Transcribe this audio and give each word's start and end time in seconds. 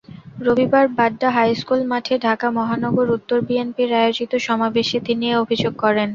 রবিবার 0.45 0.85
বাড্ডা 0.97 1.29
হাইস্কুল 1.35 1.81
মাঠে 1.91 2.15
ঢাকা 2.25 2.47
মহানগর 2.57 3.07
উত্তর 3.17 3.37
বিএনপির 3.47 3.91
আয়োজিত 4.01 4.31
সমাবেশে 4.47 4.97
তিনি 5.07 5.25
এ 5.29 5.35
অভিযোগ 5.43 5.73
করেন। 5.83 6.09